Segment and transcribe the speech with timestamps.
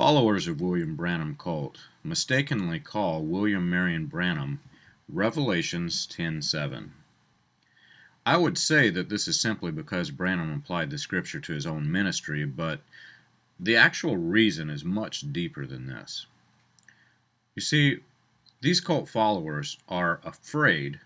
[0.00, 4.60] Followers of William Branham cult mistakenly call William Marion Branham
[5.10, 6.92] Revelations 10:7.
[8.24, 11.92] I would say that this is simply because Branham applied the scripture to his own
[11.92, 12.80] ministry, but
[13.58, 16.24] the actual reason is much deeper than this.
[17.54, 18.00] You see,
[18.62, 21.00] these cult followers are afraid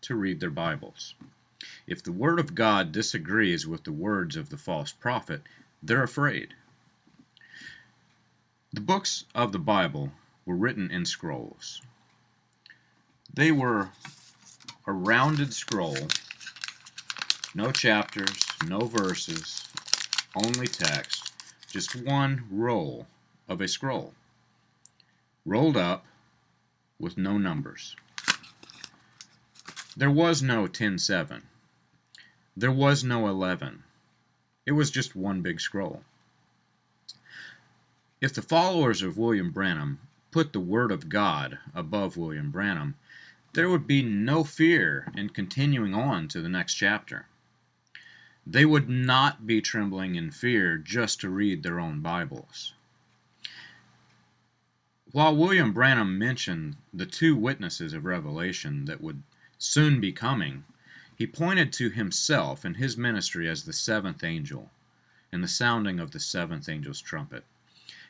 [0.00, 1.14] to read their Bibles.
[1.86, 5.44] If the Word of God disagrees with the words of the false prophet,
[5.80, 6.54] they're afraid.
[8.72, 10.12] The books of the Bible
[10.46, 11.82] were written in scrolls.
[13.32, 13.90] They were
[14.86, 15.96] a rounded scroll,
[17.52, 19.68] no chapters, no verses,
[20.36, 21.32] only text,
[21.68, 23.08] just one roll
[23.48, 24.14] of a scroll,
[25.44, 26.06] rolled up
[26.96, 27.96] with no numbers.
[29.96, 31.42] There was no 10-7.
[32.56, 33.82] There was no 11.
[34.64, 36.04] It was just one big scroll.
[38.20, 39.98] If the followers of William Branham
[40.30, 42.96] put the Word of God above William Branham,
[43.54, 47.28] there would be no fear in continuing on to the next chapter.
[48.46, 52.74] They would not be trembling in fear just to read their own Bibles.
[55.12, 59.22] While William Branham mentioned the two witnesses of Revelation that would
[59.56, 60.64] soon be coming,
[61.16, 64.70] he pointed to himself and his ministry as the seventh angel
[65.32, 67.44] and the sounding of the seventh angel's trumpet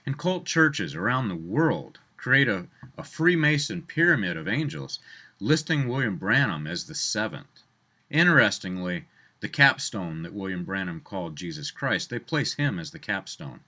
[0.06, 2.66] and cult churches around the world create a,
[2.98, 4.98] a Freemason pyramid of angels,
[5.40, 7.62] listing William Branham as the seventh.
[8.10, 9.06] Interestingly,
[9.40, 13.60] the capstone that William Branham called Jesus Christ, they place him as the capstone.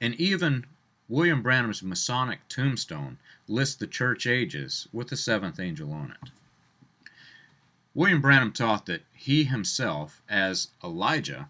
[0.00, 0.64] And even
[1.08, 6.30] William Branham's Masonic tombstone lists the church ages with the seventh angel on it.
[7.92, 11.48] William Branham taught that he himself, as Elijah,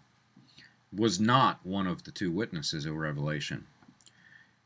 [0.93, 3.65] was not one of the two witnesses of Revelation.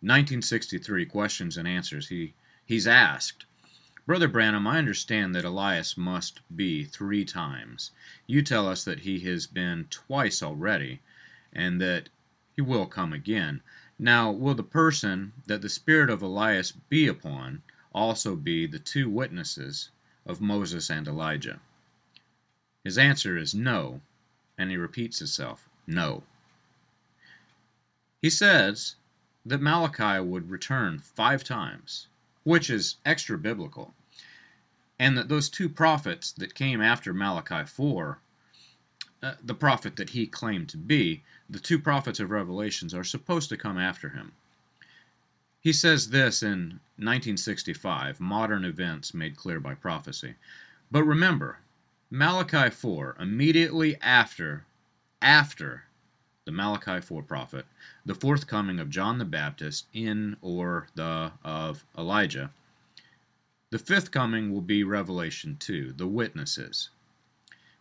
[0.02, 2.34] 1963 questions and answers he
[2.66, 3.44] he's asked.
[4.06, 7.92] Brother branham i understand that elias must be three times.
[8.26, 11.02] You tell us that he has been twice already
[11.52, 12.08] and that
[12.56, 13.62] he will come again.
[14.00, 17.62] Now will the person that the spirit of elias be upon
[17.92, 19.90] also be the two witnesses
[20.26, 21.59] of moses and elijah?
[22.86, 24.00] His answer is no
[24.58, 26.24] and he repeats himself no.
[28.22, 28.96] He says
[29.50, 32.08] that Malachi would return five times,
[32.44, 33.96] which is extra biblical,
[35.00, 38.20] and that those two prophets that came after Malachi 4,
[39.24, 43.50] uh, the prophet that he claimed to be, the two prophets of Revelations are supposed
[43.50, 44.34] to come after him.
[45.59, 50.35] He says this in 1965, Modern Events Made Clear by Prophecy.
[50.91, 51.59] But remember,
[52.12, 54.66] Malachi 4, immediately after,
[55.22, 55.85] after
[56.49, 57.67] the Malachi 4 prophet,
[58.03, 62.49] the forthcoming of John the Baptist in or the of Elijah.
[63.69, 66.90] The fifth coming will be Revelation 2, the witnesses,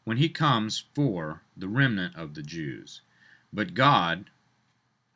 [0.04, 3.00] when he comes for the remnant of the Jews.
[3.54, 4.26] But God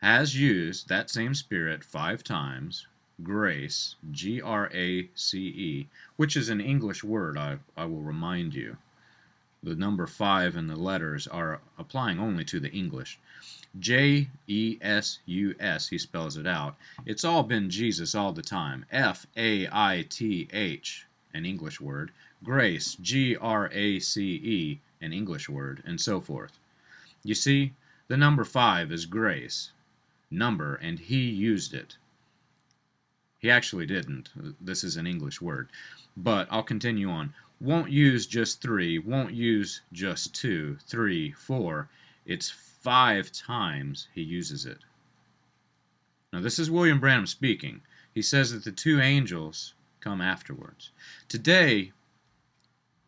[0.00, 2.87] has used that same Spirit five times,
[3.22, 8.54] grace, G R A C E, which is an English word, I, I will remind
[8.54, 8.78] you.
[9.62, 13.19] The number five and the letters are applying only to the English.
[13.79, 16.76] J E S U S, he spells it out.
[17.06, 18.85] It's all been Jesus all the time.
[18.91, 22.12] F A I T H an English word,
[22.44, 26.59] grace, G R A C E, an English word, and so forth.
[27.25, 27.73] You see,
[28.09, 29.73] the number 5 is grace,
[30.31, 31.97] number, and he used it.
[33.38, 34.31] He actually didn't.
[34.61, 35.69] This is an English word.
[36.17, 37.32] But I'll continue on.
[37.62, 41.88] Won't use just 3, won't use just 2, 3, 4.
[42.26, 44.79] It's five times he uses it.
[46.32, 47.82] Now, this is William Branham speaking.
[48.12, 50.91] He says that the two angels come afterwards.
[51.29, 51.93] Today,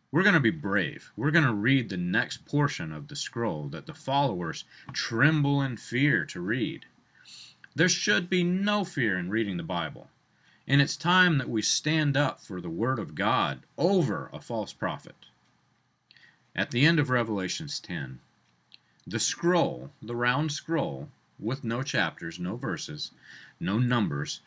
[0.09, 1.11] we're going to be brave.
[1.17, 4.63] We're going to read the next portion of the scroll that the followers
[4.93, 6.85] tremble in fear to read.
[7.75, 10.07] There should be no fear in reading the Bible.
[10.67, 14.73] And it's time that we stand up for the Word of God over a false
[14.73, 15.15] prophet.
[16.55, 18.19] At the end of Revelations 10,
[19.05, 23.11] the scroll, the round scroll, with no chapters, no verses,
[23.59, 24.41] no numbers,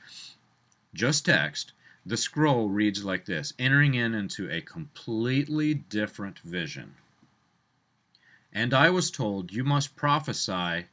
[0.92, 1.72] just text,
[2.04, 6.94] the scroll reads like this entering in into a completely different vision.
[8.52, 10.86] And I was told, You must prophesy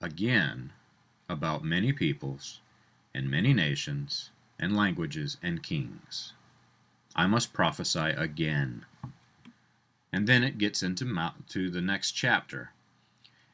[0.00, 0.72] again
[1.28, 2.60] about many peoples
[3.14, 6.34] and many nations and languages and kings.
[7.16, 8.84] I must prophesy again.
[10.12, 12.72] And then it gets into to the next chapter.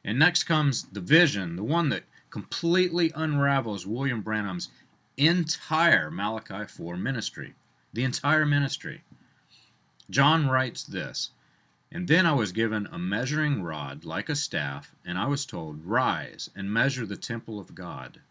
[0.03, 4.69] And next comes the vision, the one that completely unravels William Branham's
[5.17, 7.55] entire Malachi 4 ministry.
[7.93, 9.03] The entire ministry.
[10.09, 11.31] John writes this
[11.91, 15.83] And then I was given a measuring rod like a staff, and I was told,
[15.83, 18.21] Rise and measure the temple of God,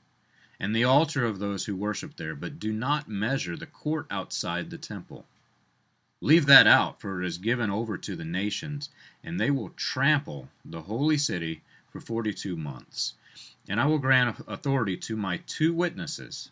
[0.59, 4.71] and the altar of those who worship there, but do not measure the court outside
[4.71, 5.25] the temple.
[6.21, 8.89] Leave that out, for it is given over to the nations,
[9.23, 13.15] and they will trample the holy city for forty two months.
[13.69, 16.51] And I will grant authority to my two witnesses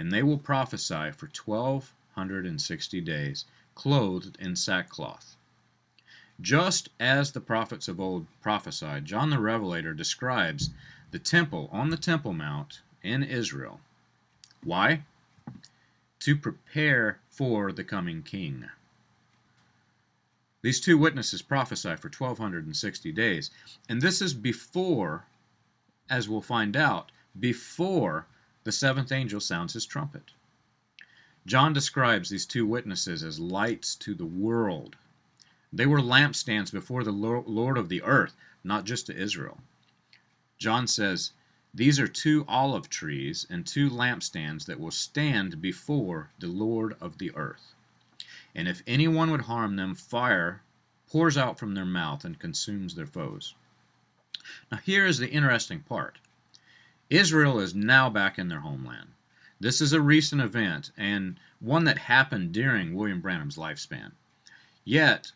[0.00, 3.44] and they will prophesy for twelve hundred and sixty days,
[3.74, 5.36] clothed in sackcloth.
[6.40, 10.70] Just as the prophets of old prophesied, John the Revelator describes
[11.10, 13.80] the temple on the Temple Mount in Israel.
[14.62, 15.04] Why?
[16.20, 18.66] To prepare for the coming king.
[20.62, 23.50] These two witnesses prophesy for 1260 days,
[23.88, 25.24] and this is before,
[26.10, 28.26] as we'll find out, before
[28.64, 30.32] the seventh angel sounds his trumpet.
[31.46, 34.96] John describes these two witnesses as lights to the world.
[35.72, 39.58] They were lampstands before the Lord of the earth, not just to Israel.
[40.58, 41.32] John says,
[41.72, 47.18] These are two olive trees and two lampstands that will stand before the Lord of
[47.18, 47.74] the earth.
[48.54, 50.62] And if anyone would harm them, fire
[51.08, 53.54] pours out from their mouth and consumes their foes.
[54.70, 56.18] Now, here is the interesting part.
[57.08, 59.10] Israel is now back in their homeland.
[59.60, 64.12] This is a recent event and one that happened during William Branham's lifespan.
[64.84, 65.32] Yet,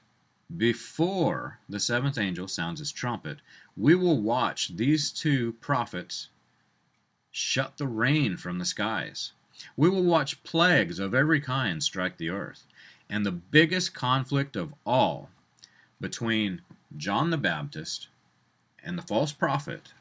[0.56, 3.38] before the seventh angel sounds his trumpet,
[3.76, 6.28] we will watch these two prophets
[7.30, 9.32] shut the rain from the skies.
[9.76, 12.66] We will watch plagues of every kind strike the earth.
[13.08, 15.30] And the biggest conflict of all
[16.00, 16.62] between
[16.96, 18.08] John the Baptist
[18.82, 19.92] and the false prophet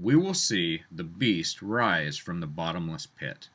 [0.00, 3.48] we will see the beast rise from the bottomless pit.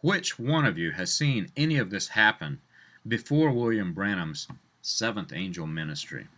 [0.00, 2.60] Which one of you has seen any of this happen
[3.06, 4.46] before William Branham's
[4.82, 6.28] seventh angel ministry?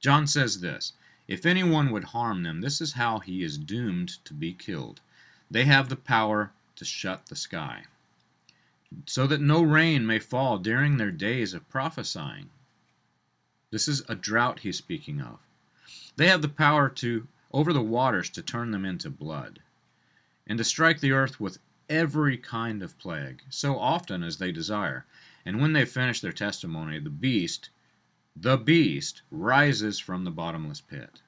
[0.00, 0.92] John says this
[1.26, 5.00] If anyone would harm them, this is how he is doomed to be killed.
[5.50, 7.84] They have the power to shut the sky,
[9.06, 12.50] so that no rain may fall during their days of prophesying.
[13.70, 15.38] This is a drought he's speaking of.
[16.16, 19.60] They have the power to over the waters to turn them into blood,
[20.46, 25.06] and to strike the earth with every kind of plague, so often as they desire.
[25.44, 27.70] And when they finish their testimony, the beast,
[28.34, 31.20] the beast, rises from the bottomless pit,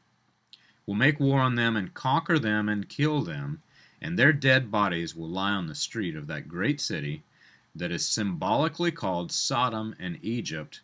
[0.86, 3.62] will make war on them and conquer them and kill them,
[4.00, 7.22] and their dead bodies will lie on the street of that great city
[7.74, 10.80] that is symbolically called Sodom and Egypt.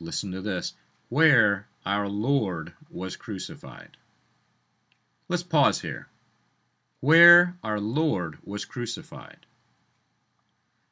[0.00, 0.74] Listen to this
[1.08, 3.96] where our Lord was crucified.
[5.28, 6.08] Let's pause here.
[7.02, 9.38] Where our Lord was crucified.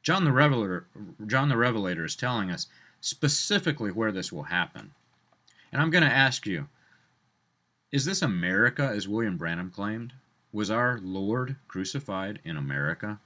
[0.03, 0.85] John the Revelator,
[1.25, 2.67] John the Revelator is telling us
[2.99, 4.91] specifically where this will happen.
[5.71, 6.67] And I'm going to ask you,
[7.93, 10.11] is this America as William Branham claimed?
[10.51, 13.17] Was our Lord crucified in America?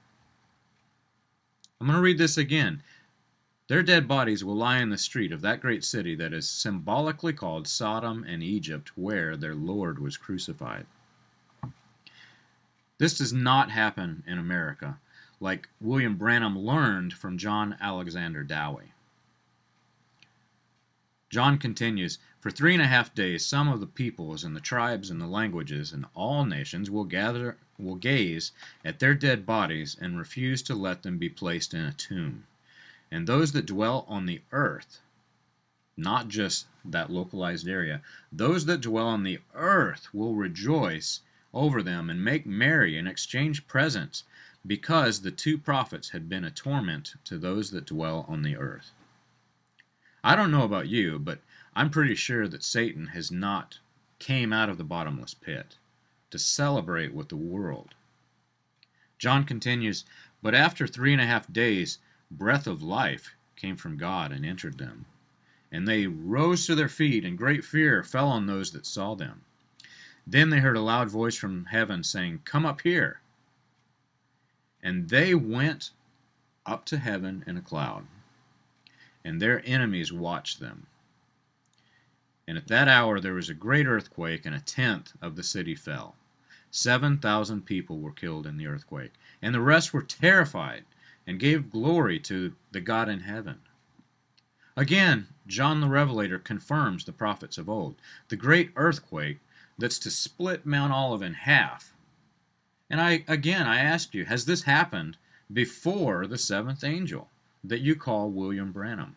[1.80, 2.84] I'm going to read this again.
[3.66, 7.32] Their dead bodies will lie in the street of that great city that is symbolically
[7.32, 10.86] called Sodom and Egypt, where their Lord was crucified.
[12.98, 14.98] This does not happen in America.
[15.38, 18.92] like William Branham learned from John Alexander Dowie.
[21.28, 25.10] John continues For three and a half days, some of the peoples and the tribes
[25.10, 30.18] and the languages and all nations will gather, will gaze at their dead bodies and
[30.18, 32.46] refuse to let them be placed in a tomb.
[33.10, 35.00] And those that dwell on the earth,
[35.98, 38.00] not just that localized area,
[38.32, 41.20] those that dwell on the earth will rejoice
[41.54, 44.24] over them and make merry and exchange presents,
[44.66, 48.92] because the two prophets had been a torment to those that dwell on the earth.
[50.24, 51.40] I don't know about you, but
[51.74, 53.78] I'm pretty sure that Satan has not
[54.18, 55.76] came out of the bottomless pit
[56.30, 57.94] to celebrate with the world.
[59.18, 60.04] John continues,
[60.42, 61.98] But after three and a half days,
[62.30, 65.06] breath of life came from God and entered them.
[65.72, 69.42] And they rose to their feet, and great fear fell on those that saw them.
[70.26, 73.20] Then they heard a loud voice from heaven saying, Come up here.
[74.82, 75.90] And they went
[76.64, 78.06] up to heaven in a cloud
[79.26, 80.86] and their enemies watched them.
[82.46, 85.74] And at that hour there was a great earthquake, and a tenth of the city
[85.74, 86.14] fell.
[86.70, 89.10] Seven thousand people were killed in the earthquake,
[89.42, 90.84] and the rest were terrified
[91.26, 93.58] and gave glory to the God in heaven.
[94.76, 97.96] Again, John the Revelator confirms the prophets of old.
[98.28, 99.40] The great earthquake
[99.78, 101.92] that's to split Mount Olive in half.
[102.88, 105.16] And I again I ask you, has this happened
[105.52, 107.28] before the seventh angel?
[107.68, 109.16] that you call William Branham.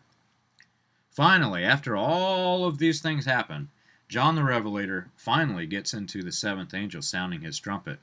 [1.10, 3.68] Finally, after all of these things happen,
[4.08, 7.98] John the Revelator finally gets into the seventh angel sounding his trumpet.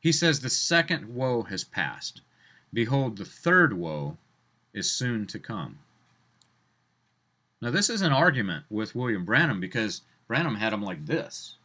[0.00, 2.20] He says, The second woe has passed.
[2.72, 4.16] Behold, the third woe
[4.72, 5.78] is soon to come.
[7.60, 11.56] Now, this is an argument with William Branham because Branham had them like this.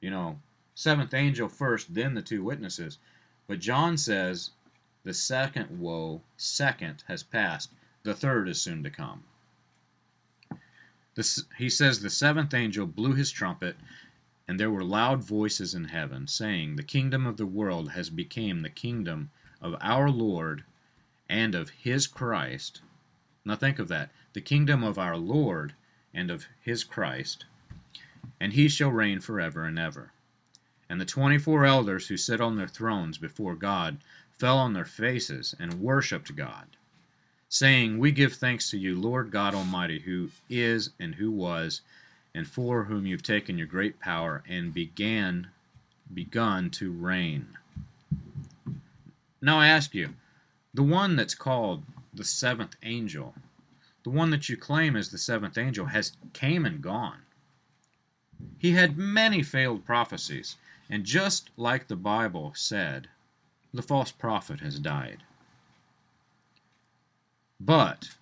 [0.00, 0.40] You know,
[0.74, 2.98] seventh angel first, then the two witnesses.
[3.46, 4.50] But John says
[5.04, 7.72] the second woe, second, has passed.
[8.02, 9.24] The third is soon to come.
[11.14, 13.76] The, he says the seventh angel blew his trumpet,
[14.48, 18.62] and there were loud voices in heaven, saying, The kingdom of the world has become
[18.62, 19.30] the kingdom
[19.60, 20.64] of our Lord
[21.28, 22.80] and of his Christ.
[23.44, 24.10] Now think of that.
[24.32, 25.74] The kingdom of our Lord
[26.14, 27.44] and of his Christ,
[28.42, 30.10] and he shall reign forever and ever.
[30.88, 33.98] And the twenty four elders who sit on their thrones before God
[34.32, 36.66] fell on their faces and worshipped God,
[37.48, 41.82] saying, We give thanks to you, Lord God Almighty, who is and who was,
[42.34, 45.46] and for whom you've taken your great power and began
[46.12, 47.46] begun to reign.
[49.40, 50.14] Now I ask you,
[50.74, 53.36] the one that's called the seventh angel,
[54.02, 57.20] the one that you claim is the seventh angel, has came and gone.
[58.58, 60.56] He had many failed prophecies,
[60.88, 63.08] and just like the Bible said,
[63.74, 65.22] the false prophet has died.
[67.58, 68.16] But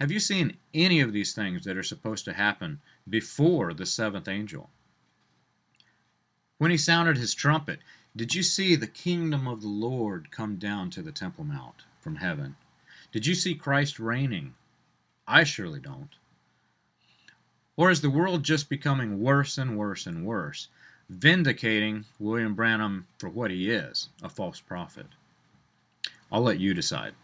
[0.00, 4.28] have you seen any of these things that are supposed to happen before the seventh
[4.28, 4.70] angel?
[6.58, 7.80] When he sounded his trumpet,
[8.14, 12.16] did you see the kingdom of the Lord come down to the Temple Mount from
[12.16, 12.56] heaven?
[13.12, 14.54] Did you see Christ reigning?
[15.26, 16.16] I surely don't.
[17.76, 20.68] Or is the world just becoming worse and worse and worse
[21.08, 25.06] vindicating William Branham for what he is a false prophet.
[26.32, 27.14] I'll let you decide.